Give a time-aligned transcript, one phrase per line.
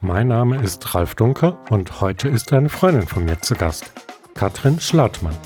[0.00, 3.92] Mein Name ist Ralf Dunker und heute ist eine Freundin von mir zu Gast,
[4.34, 5.36] Katrin Schlattmann.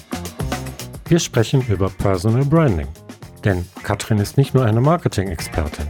[1.07, 2.89] Wir sprechen über Personal Branding,
[3.45, 5.87] denn Katrin ist nicht nur eine Marketing-Expertin.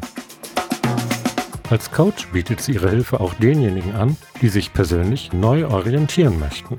[1.70, 6.76] Als Coach bietet sie ihre Hilfe auch denjenigen an, die sich persönlich neu orientieren möchten.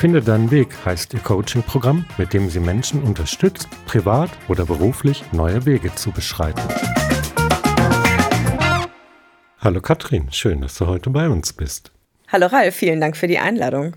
[0.00, 5.66] Finde deinen Weg heißt ihr Coaching-Programm, mit dem sie Menschen unterstützt, privat oder beruflich neue
[5.66, 6.62] Wege zu beschreiten.
[9.58, 11.92] Hallo Katrin, schön, dass du heute bei uns bist.
[12.28, 13.94] Hallo Ralf, vielen Dank für die Einladung.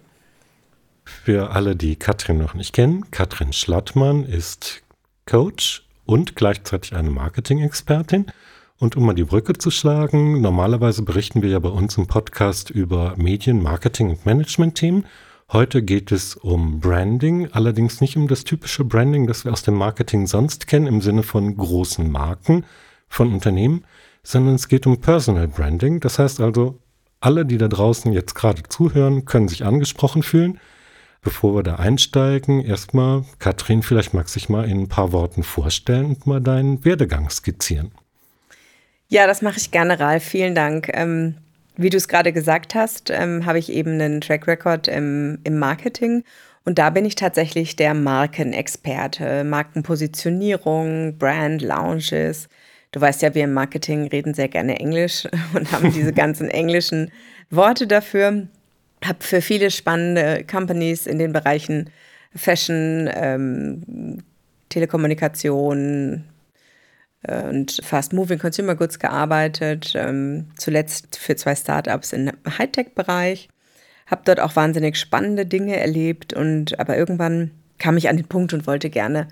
[1.05, 4.84] Für alle, die Katrin noch nicht kennen, Katrin Schlattmann ist
[5.26, 8.26] Coach und gleichzeitig eine Marketing-Expertin.
[8.77, 12.70] Und um mal die Brücke zu schlagen, normalerweise berichten wir ja bei uns im Podcast
[12.71, 15.05] über Medien, Marketing und Management-Themen.
[15.53, 19.76] Heute geht es um Branding, allerdings nicht um das typische Branding, das wir aus dem
[19.76, 22.66] Marketing sonst kennen, im Sinne von großen Marken
[23.07, 23.85] von Unternehmen,
[24.24, 25.99] sondern es geht um Personal Branding.
[25.99, 26.79] Das heißt also,
[27.20, 30.59] alle, die da draußen jetzt gerade zuhören, können sich angesprochen fühlen.
[31.21, 35.43] Bevor wir da einsteigen, erstmal, Katrin, vielleicht magst du dich mal in ein paar Worten
[35.43, 37.91] vorstellen und mal deinen Werdegang skizzieren.
[39.07, 40.24] Ja, das mache ich gerne, Ralf.
[40.24, 40.90] Vielen Dank.
[40.91, 41.35] Ähm,
[41.76, 45.57] wie du es gerade gesagt hast, ähm, habe ich eben einen Track Record im, im
[45.57, 46.24] Marketing.
[46.65, 52.48] Und da bin ich tatsächlich der Markenexperte, Markenpositionierung, Brand, Lounges.
[52.91, 57.12] Du weißt ja, wir im Marketing reden sehr gerne Englisch und haben diese ganzen englischen
[57.49, 58.48] Worte dafür.
[59.04, 61.90] Habe für viele spannende Companies in den Bereichen
[62.35, 64.24] Fashion, ähm,
[64.69, 66.24] Telekommunikation,
[67.28, 73.50] und Fast Moving Consumer Goods gearbeitet, ähm, zuletzt für zwei Startups im Hightech-Bereich.
[74.07, 78.53] Habe dort auch wahnsinnig spannende Dinge erlebt und aber irgendwann kam ich an den Punkt
[78.53, 79.28] und wollte gerne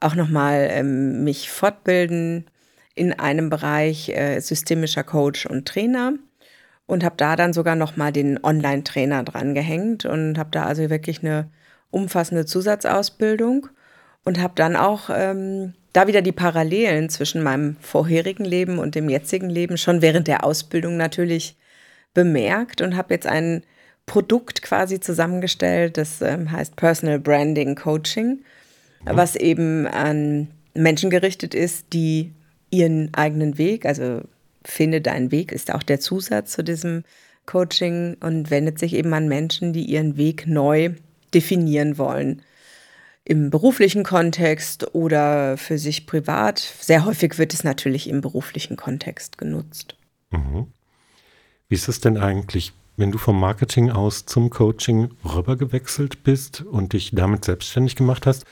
[0.00, 2.46] auch nochmal ähm, mich fortbilden
[2.94, 6.14] in einem Bereich äh, systemischer Coach und Trainer
[6.86, 11.20] und habe da dann sogar nochmal den Online-Trainer dran gehängt und habe da also wirklich
[11.20, 11.50] eine
[11.90, 13.68] umfassende Zusatzausbildung
[14.24, 19.08] und habe dann auch ähm, da wieder die Parallelen zwischen meinem vorherigen Leben und dem
[19.08, 21.56] jetzigen Leben schon während der Ausbildung natürlich
[22.12, 23.62] bemerkt und habe jetzt ein
[24.04, 28.44] Produkt quasi zusammengestellt, das ähm, heißt Personal Branding Coaching,
[29.06, 32.34] was eben an Menschen gerichtet ist, die
[32.70, 34.20] ihren eigenen Weg, also
[34.64, 37.04] finde deinen Weg, ist auch der Zusatz zu diesem
[37.46, 40.90] Coaching und wendet sich eben an Menschen, die ihren Weg neu
[41.32, 42.42] definieren wollen
[43.26, 46.60] im beruflichen Kontext oder für sich privat.
[46.60, 49.96] Sehr häufig wird es natürlich im beruflichen Kontext genutzt.
[50.30, 50.68] Mhm.
[51.68, 56.92] Wie ist es denn eigentlich, wenn du vom Marketing aus zum Coaching rübergewechselt bist und
[56.92, 58.44] dich damit selbstständig gemacht hast?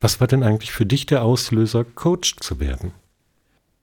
[0.00, 2.92] Was war denn eigentlich für dich der Auslöser, Coach zu werden?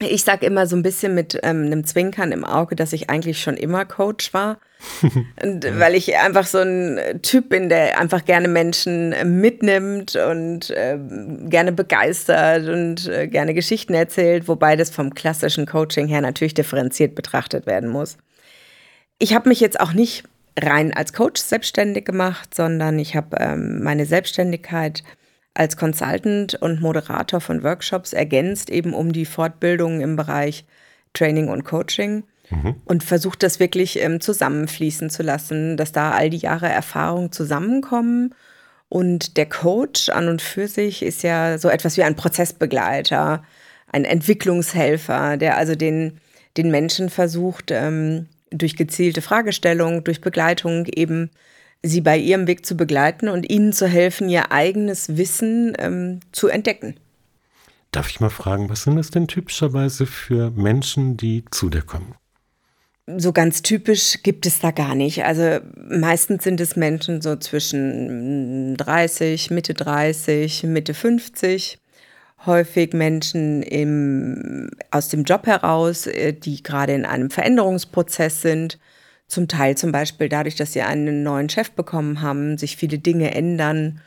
[0.02, 3.40] Ich sage immer so ein bisschen mit ähm, einem Zwinkern im Auge, dass ich eigentlich
[3.40, 4.58] schon immer Coach war.
[5.42, 10.70] und, weil ich einfach so ein Typ bin, der einfach gerne Menschen äh, mitnimmt und
[10.70, 10.98] äh,
[11.48, 17.14] gerne begeistert und äh, gerne Geschichten erzählt, wobei das vom klassischen Coaching her natürlich differenziert
[17.14, 18.16] betrachtet werden muss.
[19.18, 20.24] Ich habe mich jetzt auch nicht
[20.58, 25.02] rein als Coach selbstständig gemacht, sondern ich habe ähm, meine Selbstständigkeit
[25.54, 30.64] als Consultant und Moderator von Workshops ergänzt, eben um die Fortbildung im Bereich
[31.12, 32.76] Training und Coaching mhm.
[32.84, 38.34] und versucht das wirklich ähm, zusammenfließen zu lassen, dass da all die Jahre Erfahrung zusammenkommen.
[38.88, 43.42] Und der Coach an und für sich ist ja so etwas wie ein Prozessbegleiter,
[43.90, 46.18] ein Entwicklungshelfer, der also den,
[46.56, 51.30] den Menschen versucht, ähm, durch gezielte Fragestellung, durch Begleitung eben
[51.82, 56.48] sie bei ihrem Weg zu begleiten und ihnen zu helfen, ihr eigenes Wissen ähm, zu
[56.48, 56.96] entdecken.
[57.90, 62.14] Darf ich mal fragen, was sind das denn typischerweise für Menschen, die zu dir kommen?
[63.06, 65.24] So ganz typisch gibt es da gar nicht.
[65.24, 71.78] Also meistens sind es Menschen so zwischen 30, Mitte 30, Mitte 50.
[72.46, 78.78] Häufig Menschen im, aus dem Job heraus, äh, die gerade in einem Veränderungsprozess sind
[79.32, 83.34] zum Teil zum Beispiel dadurch, dass sie einen neuen Chef bekommen haben, sich viele Dinge
[83.34, 84.00] ändern,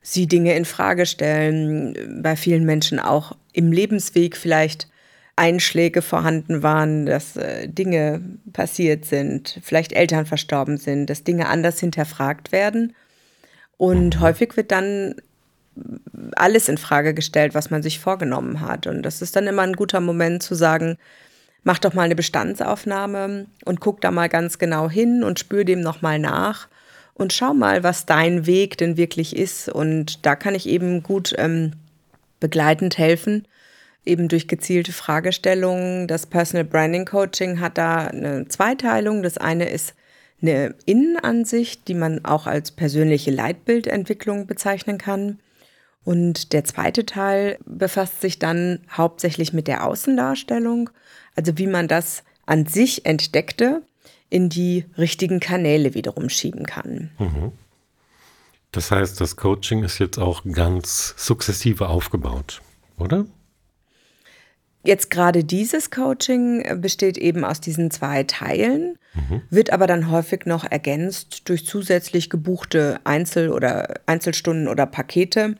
[0.00, 4.88] sie Dinge in Frage stellen, bei vielen Menschen auch im Lebensweg vielleicht
[5.36, 8.22] Einschläge vorhanden waren, dass äh, Dinge
[8.52, 12.94] passiert sind, vielleicht Eltern verstorben sind, dass Dinge anders hinterfragt werden.
[13.76, 15.14] Und häufig wird dann
[16.36, 18.86] alles in Frage gestellt, was man sich vorgenommen hat.
[18.86, 20.96] Und das ist dann immer ein guter Moment zu sagen,
[21.62, 25.80] mach doch mal eine Bestandsaufnahme und guck da mal ganz genau hin und spür dem
[25.80, 26.68] nochmal nach
[27.14, 29.68] und schau mal, was dein Weg denn wirklich ist.
[29.68, 31.72] Und da kann ich eben gut ähm,
[32.40, 33.46] begleitend helfen,
[34.04, 36.08] eben durch gezielte Fragestellungen.
[36.08, 39.22] Das Personal Branding Coaching hat da eine Zweiteilung.
[39.22, 39.94] Das eine ist
[40.42, 45.38] eine Innenansicht, die man auch als persönliche Leitbildentwicklung bezeichnen kann.
[46.02, 50.88] Und der zweite Teil befasst sich dann hauptsächlich mit der Außendarstellung,
[51.36, 53.82] also wie man das an sich entdeckte
[54.28, 57.10] in die richtigen Kanäle wiederum schieben kann.
[57.18, 57.52] Mhm.
[58.72, 62.62] Das heißt, das Coaching ist jetzt auch ganz sukzessive aufgebaut,
[62.98, 63.26] oder?
[64.82, 69.42] Jetzt gerade dieses Coaching besteht eben aus diesen zwei Teilen, mhm.
[69.50, 75.56] wird aber dann häufig noch ergänzt durch zusätzlich gebuchte Einzel- oder Einzelstunden oder Pakete.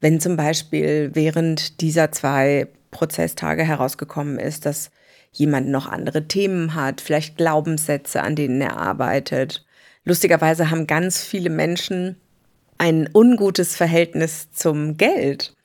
[0.00, 4.90] Wenn zum Beispiel während dieser zwei Prozesstage herausgekommen ist, dass
[5.38, 9.64] jemand noch andere Themen hat, vielleicht Glaubenssätze, an denen er arbeitet.
[10.04, 12.16] Lustigerweise haben ganz viele Menschen
[12.78, 15.56] ein ungutes Verhältnis zum Geld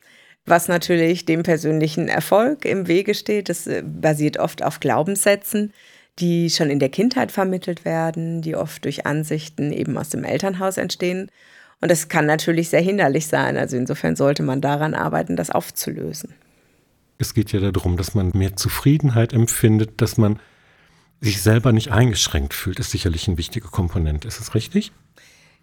[0.46, 3.50] was natürlich dem persönlichen Erfolg im Wege steht.
[3.50, 5.74] Das äh, basiert oft auf Glaubenssätzen,
[6.20, 10.78] die schon in der Kindheit vermittelt werden, die oft durch Ansichten eben aus dem Elternhaus
[10.78, 11.30] entstehen.
[11.80, 13.58] Und das kann natürlich sehr hinderlich sein.
[13.58, 16.34] Also insofern sollte man daran arbeiten, das aufzulösen.
[17.22, 20.40] Es geht ja darum, dass man mehr Zufriedenheit empfindet, dass man
[21.22, 24.26] sich selber nicht eingeschränkt fühlt, ist sicherlich ein wichtiger Komponent.
[24.26, 24.92] Ist es richtig?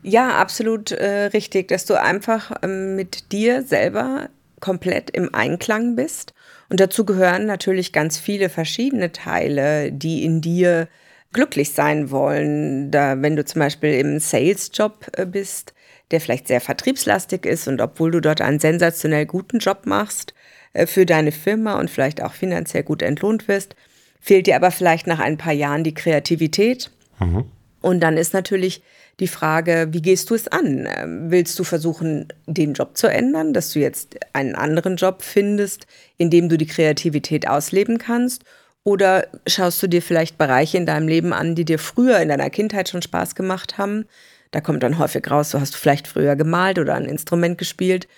[0.03, 6.33] Ja, absolut äh, richtig, dass du einfach ähm, mit dir selber komplett im Einklang bist.
[6.69, 10.89] Und dazu gehören natürlich ganz viele verschiedene Teile, die in dir
[11.33, 12.91] glücklich sein wollen.
[12.91, 15.75] Da, wenn du zum Beispiel im Sales-Job äh, bist,
[16.11, 20.35] der vielleicht sehr vertriebslastig ist und obwohl du dort einen sensationell guten Job machst
[20.73, 23.75] äh, für deine Firma und vielleicht auch finanziell gut entlohnt wirst,
[24.21, 26.91] fehlt dir aber vielleicht nach ein paar Jahren die Kreativität.
[27.21, 27.45] Mhm.
[27.81, 28.83] Und dann ist natürlich
[29.21, 30.89] die Frage, wie gehst du es an?
[30.97, 35.87] Ähm, willst du versuchen, den Job zu ändern, dass du jetzt einen anderen Job findest,
[36.17, 38.45] in dem du die Kreativität ausleben kannst?
[38.85, 42.49] Oder schaust du dir vielleicht Bereiche in deinem Leben an, die dir früher in deiner
[42.49, 44.07] Kindheit schon Spaß gemacht haben?
[44.51, 48.09] Da kommt dann häufig raus, du hast vielleicht früher gemalt oder ein Instrument gespielt,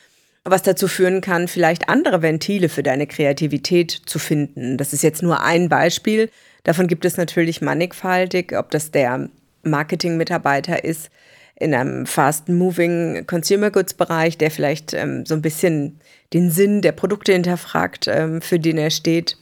[0.45, 4.77] was dazu führen kann, vielleicht andere Ventile für deine Kreativität zu finden.
[4.77, 6.31] Das ist jetzt nur ein Beispiel.
[6.65, 9.29] Davon gibt es natürlich mannigfaltig, ob das der
[9.63, 11.11] Marketing-Mitarbeiter ist
[11.57, 16.01] in einem fast-moving Consumer Goods-Bereich, der vielleicht ähm, so ein bisschen
[16.33, 19.37] den Sinn der Produkte hinterfragt, ähm, für den er steht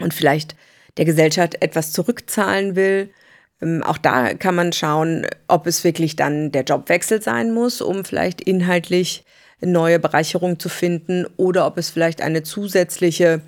[0.00, 0.56] und vielleicht
[0.96, 3.10] der Gesellschaft etwas zurückzahlen will.
[3.60, 8.04] Ähm, auch da kann man schauen, ob es wirklich dann der Jobwechsel sein muss, um
[8.04, 9.24] vielleicht inhaltlich
[9.60, 13.42] neue Bereicherung zu finden oder ob es vielleicht eine zusätzliche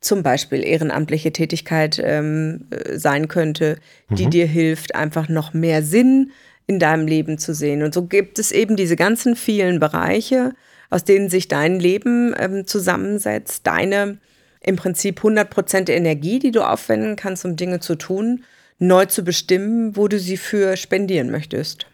[0.00, 3.76] zum Beispiel ehrenamtliche Tätigkeit ähm, äh, sein könnte,
[4.08, 4.30] die mhm.
[4.30, 6.32] dir hilft, einfach noch mehr Sinn
[6.66, 7.82] in deinem Leben zu sehen.
[7.82, 10.52] Und so gibt es eben diese ganzen vielen Bereiche,
[10.88, 14.18] aus denen sich dein Leben ähm, zusammensetzt, deine
[14.62, 18.44] im Prinzip 100% Energie, die du aufwenden kannst, um Dinge zu tun,
[18.80, 21.86] neu zu bestimmen, wo du sie für spendieren möchtest.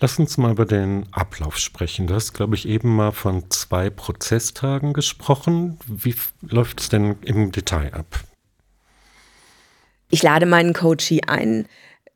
[0.00, 2.06] Lass uns mal über den Ablauf sprechen.
[2.06, 5.78] Du hast, glaube ich, eben mal von zwei Prozesstagen gesprochen.
[5.86, 8.20] Wie läuft es denn im Detail ab?
[10.10, 11.66] Ich lade meinen Coachie ein,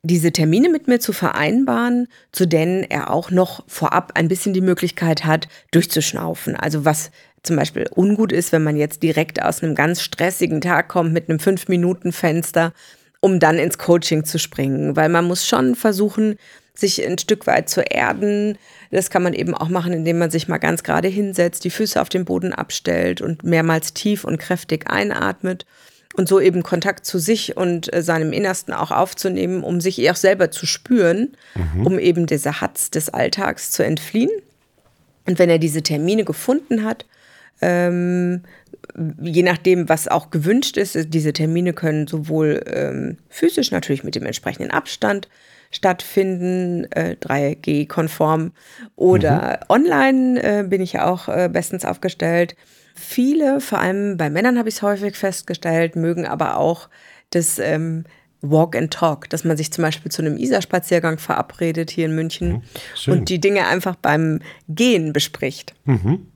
[0.02, 4.60] diese Termine mit mir zu vereinbaren, zu denen er auch noch vorab ein bisschen die
[4.60, 6.56] Möglichkeit hat, durchzuschnaufen.
[6.56, 7.10] Also was
[7.42, 11.28] zum Beispiel ungut ist, wenn man jetzt direkt aus einem ganz stressigen Tag kommt mit
[11.28, 12.72] einem Fünf-Minuten-Fenster,
[13.20, 14.96] um dann ins Coaching zu springen.
[14.96, 16.36] Weil man muss schon versuchen,
[16.74, 18.56] sich ein Stück weit zu erden.
[18.90, 22.00] Das kann man eben auch machen, indem man sich mal ganz gerade hinsetzt, die Füße
[22.00, 25.66] auf den Boden abstellt und mehrmals tief und kräftig einatmet
[26.14, 30.16] und so eben Kontakt zu sich und äh, seinem Innersten auch aufzunehmen, um sich auch
[30.16, 31.86] selber zu spüren, mhm.
[31.86, 34.30] um eben dieser Hatz des Alltags zu entfliehen.
[35.26, 37.06] Und wenn er diese Termine gefunden hat,
[37.60, 38.42] ähm,
[39.20, 44.26] je nachdem, was auch gewünscht ist, diese Termine können sowohl ähm, physisch natürlich mit dem
[44.26, 45.28] entsprechenden Abstand
[45.70, 48.52] stattfinden, äh, 3G-konform
[48.96, 49.64] oder mhm.
[49.68, 52.56] online äh, bin ich ja auch äh, bestens aufgestellt.
[52.94, 56.88] Viele, vor allem bei Männern habe ich es häufig festgestellt, mögen aber auch
[57.30, 58.04] das ähm,
[58.40, 62.62] Walk and Talk, dass man sich zum Beispiel zu einem Isar-Spaziergang verabredet hier in München
[63.06, 63.12] mhm.
[63.12, 65.74] und die Dinge einfach beim Gehen bespricht.
[65.84, 66.28] Mhm.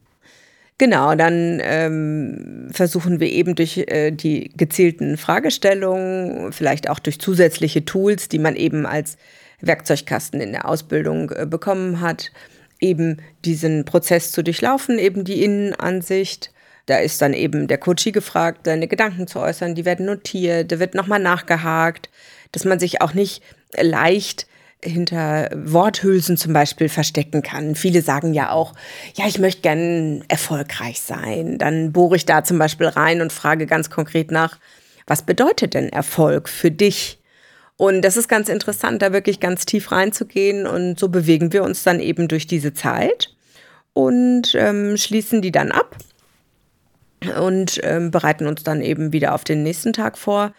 [0.79, 7.85] Genau, dann ähm, versuchen wir eben durch äh, die gezielten Fragestellungen, vielleicht auch durch zusätzliche
[7.85, 9.17] Tools, die man eben als
[9.61, 12.33] Werkzeugkasten in der Ausbildung äh, bekommen hat,
[12.81, 16.53] eben diesen Prozess zu durchlaufen, eben die Innenansicht.
[16.87, 20.81] Da ist dann eben der Coachie gefragt, seine Gedanken zu äußern, die werden notiert, da
[20.81, 22.11] wird nochmal nachgehakt,
[22.51, 23.43] dass man sich auch nicht
[23.77, 24.49] leicht
[24.85, 27.75] hinter Worthülsen zum Beispiel verstecken kann.
[27.75, 28.75] Viele sagen ja auch,
[29.15, 31.59] ja, ich möchte gern erfolgreich sein.
[31.59, 34.59] Dann bohre ich da zum Beispiel rein und frage ganz konkret nach,
[35.07, 37.19] was bedeutet denn Erfolg für dich?
[37.77, 40.67] Und das ist ganz interessant, da wirklich ganz tief reinzugehen.
[40.67, 43.35] Und so bewegen wir uns dann eben durch diese Zeit
[43.93, 45.97] und ähm, schließen die dann ab
[47.41, 50.53] und ähm, bereiten uns dann eben wieder auf den nächsten Tag vor.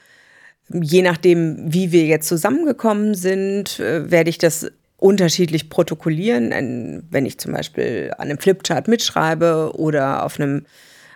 [0.70, 4.72] Je nachdem, wie wir jetzt zusammengekommen sind, äh, werde ich das
[5.04, 7.04] unterschiedlich protokollieren.
[7.10, 10.66] Wenn ich zum Beispiel an einem Flipchart mitschreibe oder auf einem,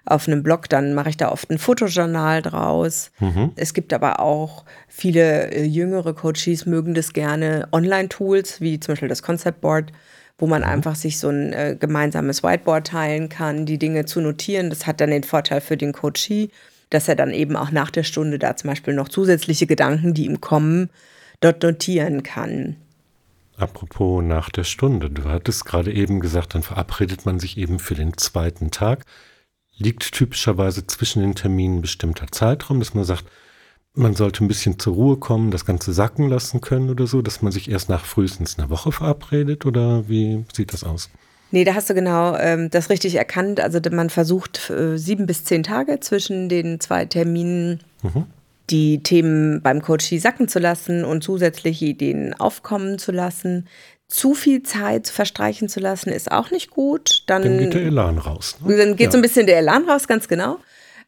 [0.04, 3.12] auf einem Blog, dann mache ich da oft ein Fotojournal draus.
[3.22, 3.54] Mhm.
[3.56, 9.08] Es gibt aber auch viele äh, jüngere Coaches mögen das gerne Online-Tools, wie zum Beispiel
[9.08, 9.94] das Concept Board,
[10.38, 10.68] wo man mhm.
[10.68, 14.70] einfach sich so ein äh, gemeinsames Whiteboard teilen kann, die Dinge zu notieren.
[14.70, 16.50] Das hat dann den Vorteil für den Coachee,
[16.90, 20.26] dass er dann eben auch nach der Stunde da zum Beispiel noch zusätzliche Gedanken, die
[20.26, 20.90] ihm kommen,
[21.42, 22.78] dort notieren kann.
[23.58, 27.96] Apropos nach der Stunde, du hattest gerade eben gesagt, dann verabredet man sich eben für
[27.96, 29.04] den zweiten Tag.
[29.78, 33.26] Liegt typischerweise zwischen den Terminen bestimmter Zeitraum, dass man sagt,
[33.94, 37.42] man sollte ein bisschen zur Ruhe kommen, das Ganze sacken lassen können oder so, dass
[37.42, 41.10] man sich erst nach frühestens einer Woche verabredet oder wie sieht das aus?
[41.52, 43.60] Nee, da hast du genau ähm, das richtig erkannt.
[43.60, 48.26] Also man versucht äh, sieben bis zehn Tage zwischen den zwei Terminen mhm.
[48.70, 53.68] die Themen beim Coachie sacken zu lassen und zusätzliche Ideen aufkommen zu lassen.
[54.10, 57.24] Zu viel Zeit verstreichen zu lassen, ist auch nicht gut.
[57.28, 58.58] Dann, dann geht der Elan raus.
[58.66, 58.78] Ne?
[58.78, 59.12] Dann geht ja.
[59.12, 60.60] so ein bisschen der Elan raus, ganz genau.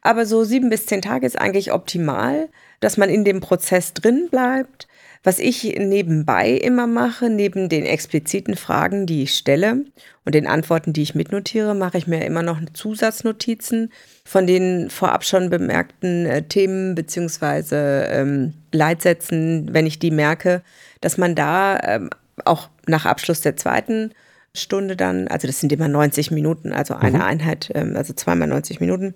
[0.01, 4.27] Aber so sieben bis zehn Tage ist eigentlich optimal, dass man in dem Prozess drin
[4.29, 4.88] bleibt
[5.24, 9.86] was ich nebenbei immer mache, neben den expliziten Fragen, die ich stelle
[10.24, 13.92] und den Antworten, die ich mitnotiere, mache ich mir immer noch Zusatznotizen
[14.24, 20.62] von den vorab schon bemerkten äh, Themen beziehungsweise ähm, Leitsätzen, wenn ich die merke,
[21.02, 22.10] dass man da ähm,
[22.46, 24.12] auch nach Abschluss der zweiten
[24.54, 27.24] Stunde dann, also das sind immer 90 Minuten, also eine mhm.
[27.24, 29.16] Einheit, ähm, also zweimal 90 Minuten,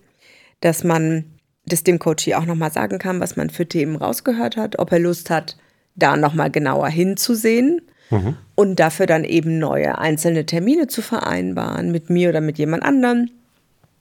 [0.59, 1.25] dass man
[1.65, 4.99] das dem Coachie auch nochmal sagen kann, was man für Themen rausgehört hat, ob er
[4.99, 5.57] Lust hat,
[5.95, 8.37] da nochmal genauer hinzusehen mhm.
[8.55, 13.29] und dafür dann eben neue einzelne Termine zu vereinbaren mit mir oder mit jemand anderem,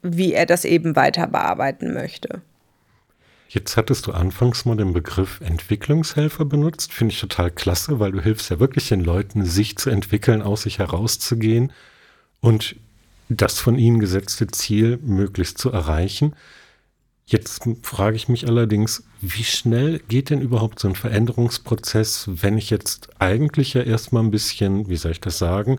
[0.02, 2.42] wie er das eben weiter bearbeiten möchte.
[3.48, 6.90] Jetzt hattest du anfangs mal den Begriff Entwicklungshelfer benutzt.
[6.90, 10.62] Finde ich total klasse, weil du hilfst ja wirklich den Leuten, sich zu entwickeln, aus
[10.62, 11.70] sich herauszugehen
[12.40, 12.76] und
[13.28, 16.34] das von ihnen gesetzte Ziel möglichst zu erreichen.
[17.24, 22.68] Jetzt frage ich mich allerdings, wie schnell geht denn überhaupt so ein Veränderungsprozess, wenn ich
[22.70, 25.78] jetzt eigentlich ja erstmal ein bisschen, wie soll ich das sagen,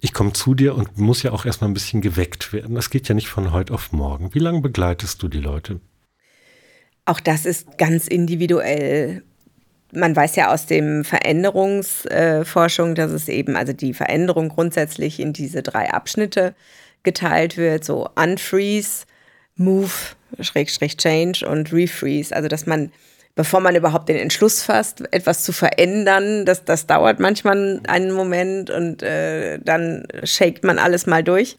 [0.00, 2.74] ich komme zu dir und muss ja auch erstmal ein bisschen geweckt werden.
[2.74, 4.34] Das geht ja nicht von heute auf morgen.
[4.34, 5.80] Wie lange begleitest du die Leute?
[7.06, 9.22] Auch das ist ganz individuell.
[9.92, 15.62] Man weiß ja aus dem Veränderungsforschung, dass es eben, also die Veränderung grundsätzlich in diese
[15.62, 16.54] drei Abschnitte
[17.02, 19.06] geteilt wird, so Unfreeze,
[19.56, 19.92] Move,
[20.40, 22.34] Schrägstrich Change und Refreeze.
[22.34, 22.92] Also, dass man,
[23.34, 28.70] bevor man überhaupt den Entschluss fasst, etwas zu verändern, das, das dauert manchmal einen Moment
[28.70, 31.56] und äh, dann shakt man alles mal durch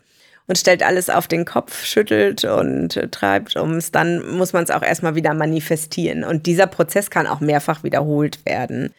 [0.48, 3.92] und stellt alles auf den Kopf, schüttelt und äh, treibt ums.
[3.92, 6.24] Dann muss man es auch erstmal wieder manifestieren.
[6.24, 8.94] Und dieser Prozess kann auch mehrfach wiederholt werden.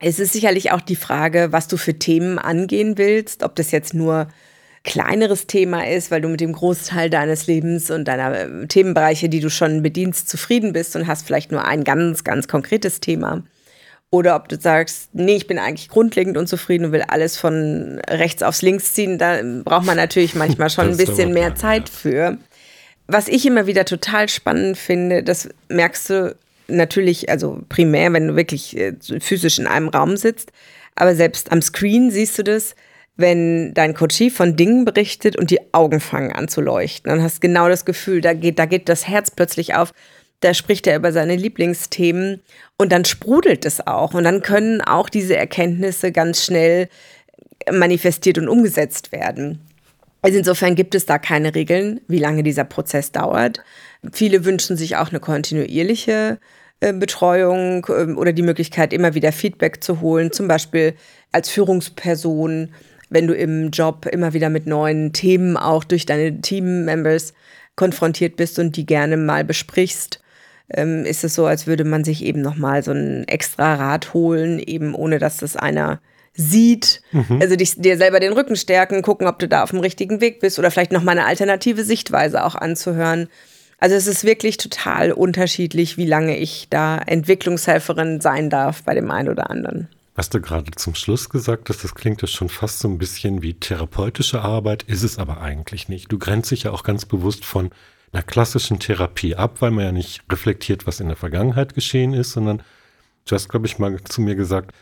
[0.00, 3.94] Es ist sicherlich auch die Frage, was du für Themen angehen willst, ob das jetzt
[3.94, 4.28] nur
[4.84, 9.40] kleineres Thema ist, weil du mit dem Großteil deines Lebens und deiner äh, Themenbereiche, die
[9.40, 13.42] du schon bedienst, zufrieden bist und hast vielleicht nur ein ganz, ganz konkretes Thema.
[14.10, 18.42] Oder ob du sagst, nee, ich bin eigentlich grundlegend unzufrieden und will alles von rechts
[18.42, 22.38] aufs links ziehen, da braucht man natürlich manchmal schon ein bisschen mehr Zeit für.
[23.06, 26.36] Was ich immer wieder total spannend finde, das merkst du
[26.68, 30.52] natürlich, also primär, wenn du wirklich äh, physisch in einem Raum sitzt,
[30.94, 32.74] aber selbst am Screen siehst du das,
[33.18, 37.10] wenn dein Coachie von Dingen berichtet und die Augen fangen an zu leuchten.
[37.10, 39.92] Dann hast genau das Gefühl, da geht, da geht das Herz plötzlich auf.
[40.40, 42.40] Da spricht er über seine Lieblingsthemen
[42.78, 44.14] und dann sprudelt es auch.
[44.14, 46.88] Und dann können auch diese Erkenntnisse ganz schnell
[47.72, 49.58] manifestiert und umgesetzt werden.
[50.22, 53.64] Also insofern gibt es da keine Regeln, wie lange dieser Prozess dauert.
[54.12, 56.38] Viele wünschen sich auch eine kontinuierliche
[56.78, 60.94] äh, Betreuung ähm, oder die Möglichkeit, immer wieder Feedback zu holen, zum Beispiel
[61.32, 62.70] als Führungsperson
[63.10, 67.34] wenn du im Job immer wieder mit neuen Themen auch durch deine Team-Members
[67.76, 70.20] konfrontiert bist und die gerne mal besprichst,
[70.70, 74.58] ähm, ist es so, als würde man sich eben nochmal so ein extra Rad holen,
[74.58, 76.00] eben ohne dass das einer
[76.34, 77.02] sieht.
[77.12, 77.38] Mhm.
[77.40, 80.40] Also dich, dir selber den Rücken stärken, gucken, ob du da auf dem richtigen Weg
[80.40, 83.28] bist oder vielleicht nochmal eine alternative Sichtweise auch anzuhören.
[83.78, 89.10] Also es ist wirklich total unterschiedlich, wie lange ich da Entwicklungshelferin sein darf bei dem
[89.10, 89.88] einen oder anderen.
[90.18, 93.40] Was du gerade zum Schluss gesagt hast, das klingt ja schon fast so ein bisschen
[93.40, 96.10] wie therapeutische Arbeit, ist es aber eigentlich nicht.
[96.10, 97.70] Du grenzt dich ja auch ganz bewusst von
[98.10, 102.32] einer klassischen Therapie ab, weil man ja nicht reflektiert, was in der Vergangenheit geschehen ist,
[102.32, 102.64] sondern
[103.26, 104.74] du hast, glaube ich, mal zu mir gesagt,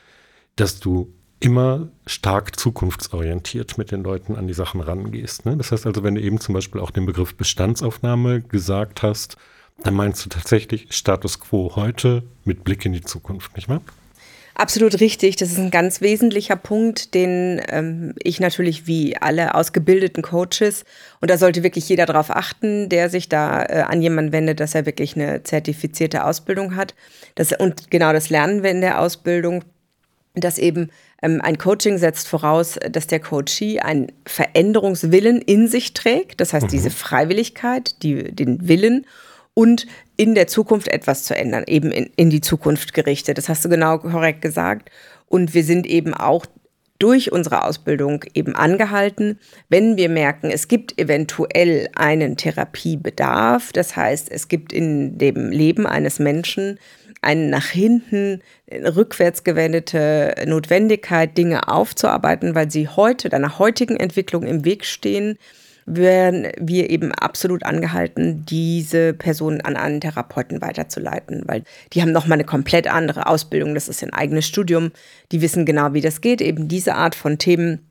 [0.56, 5.44] dass du immer stark zukunftsorientiert mit den Leuten an die Sachen rangehst.
[5.44, 5.58] Ne?
[5.58, 9.36] Das heißt also, wenn du eben zum Beispiel auch den Begriff Bestandsaufnahme gesagt hast,
[9.82, 13.82] dann meinst du tatsächlich Status quo heute mit Blick in die Zukunft, nicht wahr?
[14.58, 15.36] Absolut richtig.
[15.36, 20.84] Das ist ein ganz wesentlicher Punkt, den ähm, ich natürlich wie alle ausgebildeten Coaches,
[21.20, 24.74] und da sollte wirklich jeder darauf achten, der sich da äh, an jemanden wendet, dass
[24.74, 26.94] er wirklich eine zertifizierte Ausbildung hat.
[27.34, 29.62] Das, und genau das lernen wir in der Ausbildung,
[30.34, 36.40] dass eben ähm, ein Coaching setzt voraus, dass der Coachee einen Veränderungswillen in sich trägt.
[36.40, 36.70] Das heißt, mhm.
[36.70, 39.04] diese Freiwilligkeit, die, den Willen
[39.58, 39.86] und
[40.18, 43.38] in der Zukunft etwas zu ändern, eben in, in die Zukunft gerichtet.
[43.38, 44.90] Das hast du genau korrekt gesagt.
[45.28, 46.44] Und wir sind eben auch
[46.98, 49.38] durch unsere Ausbildung eben angehalten,
[49.70, 55.86] wenn wir merken, es gibt eventuell einen Therapiebedarf, das heißt, es gibt in dem Leben
[55.86, 56.78] eines Menschen
[57.22, 64.64] eine nach hinten rückwärts gewendete Notwendigkeit, Dinge aufzuarbeiten, weil sie heute, deiner heutigen Entwicklung im
[64.64, 65.38] Weg stehen,
[65.86, 71.62] werden wir eben absolut angehalten, diese Personen an einen Therapeuten weiterzuleiten, weil
[71.92, 74.90] die haben nochmal eine komplett andere Ausbildung, das ist ein eigenes Studium,
[75.30, 77.88] die wissen genau, wie das geht, eben diese Art von Themen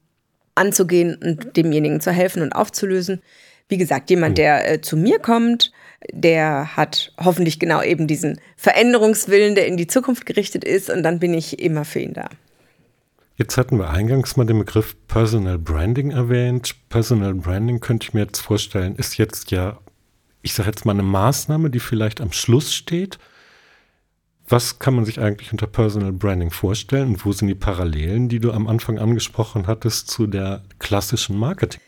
[0.55, 3.21] anzugehen und demjenigen zu helfen und aufzulösen.
[3.67, 4.35] Wie gesagt, jemand, hm.
[4.35, 5.71] der äh, zu mir kommt,
[6.11, 11.19] der hat hoffentlich genau eben diesen Veränderungswillen, der in die Zukunft gerichtet ist und dann
[11.19, 12.29] bin ich immer für ihn da.
[13.37, 16.73] Jetzt hatten wir eingangs mal den Begriff Personal Branding erwähnt.
[16.87, 19.77] Personal Branding könnte ich mir jetzt vorstellen, ist jetzt ja,
[20.41, 23.19] ich sage jetzt mal eine Maßnahme, die vielleicht am Schluss steht.
[24.47, 28.39] Was kann man sich eigentlich unter Personal Branding vorstellen und wo sind die Parallelen, die
[28.39, 31.81] du am Anfang angesprochen hattest zu der klassischen Marketing?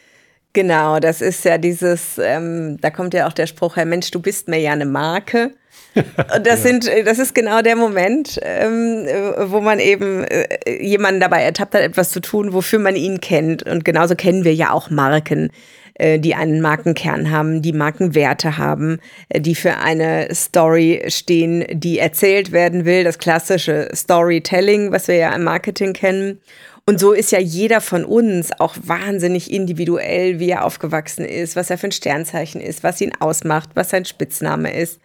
[0.52, 4.20] Genau, das ist ja dieses, ähm, da kommt ja auch der Spruch, Herr Mensch, du
[4.20, 5.54] bist mir ja eine Marke.
[5.96, 6.70] Und das ja.
[6.70, 9.08] sind, das ist genau der Moment, ähm,
[9.50, 13.64] wo man eben äh, jemanden dabei ertappt hat, etwas zu tun, wofür man ihn kennt.
[13.64, 15.50] Und genauso kennen wir ja auch Marken,
[15.96, 22.00] äh, die einen Markenkern haben, die Markenwerte haben, äh, die für eine Story stehen, die
[22.00, 26.40] erzählt werden will, das klassische Storytelling, was wir ja im Marketing kennen.
[26.86, 31.70] Und so ist ja jeder von uns auch wahnsinnig individuell, wie er aufgewachsen ist, was
[31.70, 35.02] er für ein Sternzeichen ist, was ihn ausmacht, was sein Spitzname ist.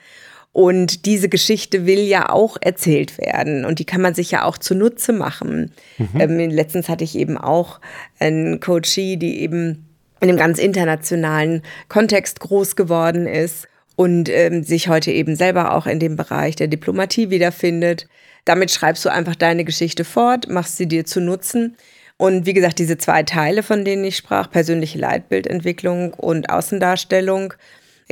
[0.53, 4.59] Und diese Geschichte will ja auch erzählt werden und die kann man sich ja auch
[4.59, 5.73] zunutze machen.
[5.97, 6.21] Mhm.
[6.21, 7.81] Ähm, letztens hatte ich eben auch
[8.19, 9.87] einen Coachie, die eben
[10.21, 15.87] in einem ganz internationalen Kontext groß geworden ist und ähm, sich heute eben selber auch
[15.87, 18.07] in dem Bereich der Diplomatie wiederfindet.
[18.45, 21.77] Damit schreibst du einfach deine Geschichte fort, machst sie dir zu Nutzen.
[22.19, 27.55] Und wie gesagt, diese zwei Teile, von denen ich sprach, persönliche Leitbildentwicklung und Außendarstellung,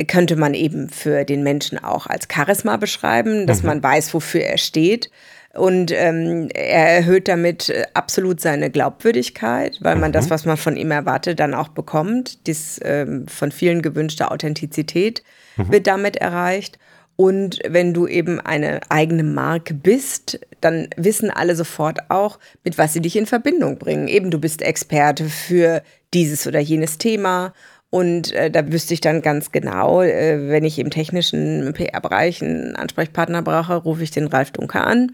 [0.07, 3.67] könnte man eben für den Menschen auch als Charisma beschreiben, dass mhm.
[3.67, 5.09] man weiß, wofür er steht.
[5.53, 10.13] Und ähm, er erhöht damit äh, absolut seine Glaubwürdigkeit, weil man mhm.
[10.13, 12.47] das, was man von ihm erwartet, dann auch bekommt.
[12.47, 15.23] Dies ähm, von vielen gewünschte Authentizität
[15.57, 15.71] mhm.
[15.71, 16.79] wird damit erreicht.
[17.17, 22.93] Und wenn du eben eine eigene Marke bist, dann wissen alle sofort auch, mit was
[22.93, 24.07] sie dich in Verbindung bringen.
[24.07, 27.53] Eben, du bist Experte für dieses oder jenes Thema
[27.91, 32.75] und äh, da wüsste ich dann ganz genau, äh, wenn ich im technischen PR-Bereich einen
[32.77, 35.11] Ansprechpartner brauche, rufe ich den Ralf Dunker an.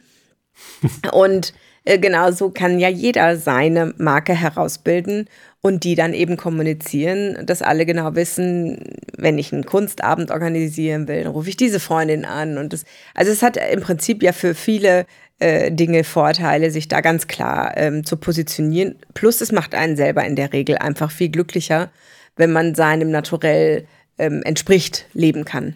[1.12, 1.54] und
[1.86, 5.28] äh, genauso kann ja jeder seine Marke herausbilden
[5.62, 8.84] und die dann eben kommunizieren, dass alle genau wissen,
[9.18, 12.60] wenn ich einen Kunstabend organisieren will, dann rufe ich diese Freundin an.
[12.60, 12.86] Und das,
[13.16, 15.08] also es hat im Prinzip ja für viele
[15.40, 19.00] äh, Dinge Vorteile, sich da ganz klar ähm, zu positionieren.
[19.16, 21.90] Plus es macht einen selber in der Regel einfach viel glücklicher
[22.38, 25.76] wenn man seinem Naturell ähm, entspricht, leben kann.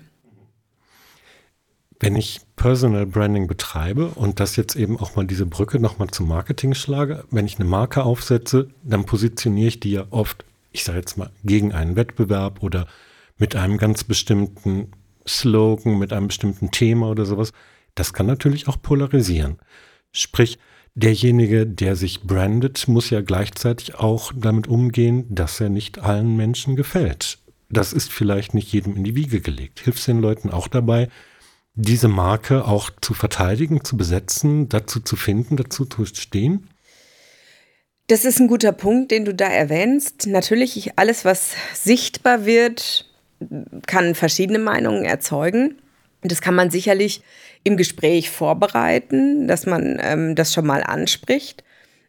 [1.99, 6.27] Wenn ich Personal Branding betreibe und das jetzt eben auch mal diese Brücke nochmal zum
[6.27, 10.97] Marketing schlage, wenn ich eine Marke aufsetze, dann positioniere ich die ja oft, ich sage
[10.97, 12.87] jetzt mal, gegen einen Wettbewerb oder
[13.37, 14.91] mit einem ganz bestimmten
[15.27, 17.53] Slogan, mit einem bestimmten Thema oder sowas.
[17.93, 19.59] Das kann natürlich auch polarisieren.
[20.11, 20.57] Sprich,
[20.95, 26.75] derjenige, der sich brandet, muss ja gleichzeitig auch damit umgehen, dass er nicht allen Menschen
[26.75, 27.37] gefällt.
[27.69, 29.79] Das ist vielleicht nicht jedem in die Wiege gelegt.
[29.79, 31.07] Hilft den Leuten auch dabei,
[31.73, 36.67] diese Marke auch zu verteidigen, zu besetzen, dazu zu finden, dazu zu stehen?
[38.07, 40.27] Das ist ein guter Punkt, den du da erwähnst.
[40.27, 43.09] Natürlich, alles, was sichtbar wird,
[43.87, 45.81] kann verschiedene Meinungen erzeugen.
[46.23, 47.21] Das kann man sicherlich
[47.63, 51.63] im Gespräch vorbereiten, dass man ähm, das schon mal anspricht.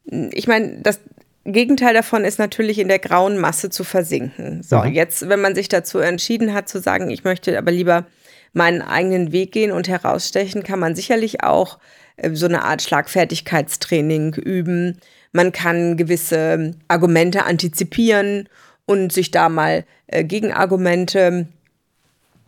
[0.04, 1.00] Ich meine, das
[1.44, 4.62] Gegenteil davon ist natürlich in der grauen Masse zu versinken.
[4.62, 4.92] So, mhm.
[4.92, 8.06] jetzt, wenn man sich dazu entschieden hat zu sagen, ich möchte aber lieber
[8.52, 11.78] meinen eigenen Weg gehen und herausstechen, kann man sicherlich auch
[12.16, 14.98] äh, so eine Art Schlagfertigkeitstraining üben.
[15.32, 18.48] Man kann gewisse Argumente antizipieren
[18.84, 21.48] und sich da mal äh, Gegenargumente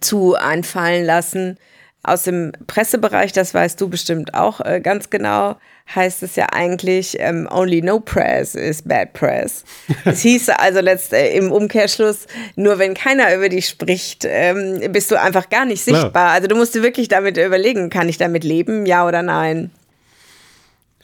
[0.05, 1.59] zu einfallen lassen.
[2.07, 5.57] Aus dem Pressebereich, das weißt du bestimmt auch äh, ganz genau,
[5.95, 9.65] heißt es ja eigentlich, ähm, only no press is bad press.
[10.05, 15.11] Es hieß also letzt, äh, im Umkehrschluss, nur wenn keiner über dich spricht, ähm, bist
[15.11, 16.11] du einfach gar nicht sichtbar.
[16.11, 16.31] Klar.
[16.33, 19.71] Also du musst dir wirklich damit überlegen, kann ich damit leben, ja oder nein?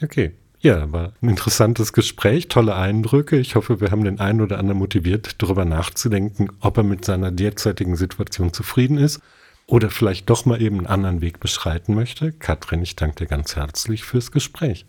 [0.03, 0.33] Okay.
[0.63, 3.39] Ja, war ein interessantes Gespräch, tolle Eindrücke.
[3.39, 7.31] Ich hoffe, wir haben den einen oder anderen motiviert, darüber nachzudenken, ob er mit seiner
[7.31, 9.21] derzeitigen Situation zufrieden ist
[9.67, 12.33] oder vielleicht doch mal eben einen anderen Weg beschreiten möchte.
[12.33, 14.85] Katrin, ich danke dir ganz herzlich fürs Gespräch.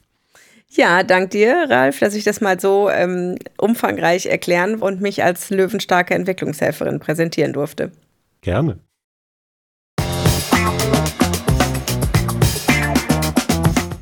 [0.68, 5.50] Ja, dank dir, Ralf, dass ich das mal so ähm, umfangreich erklären und mich als
[5.50, 7.92] löwenstarke Entwicklungshelferin präsentieren durfte.
[8.42, 8.80] Gerne.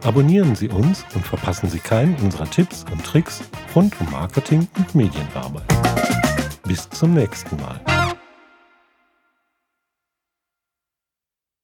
[0.03, 3.41] Abonnieren Sie uns und verpassen Sie keinen unserer Tipps und Tricks
[3.75, 5.65] rund um Marketing und Medienarbeit.
[6.65, 7.81] Bis zum nächsten Mal.